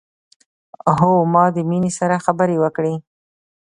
هو 0.99 1.11
ما 1.33 1.45
د 1.55 1.57
مينې 1.69 1.91
سره 1.99 2.23
خبرې 2.25 2.57
وکړې 2.63 2.95